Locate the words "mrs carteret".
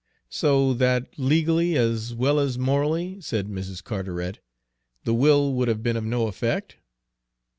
3.49-4.39